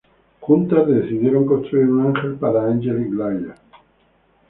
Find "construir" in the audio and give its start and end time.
1.45-1.87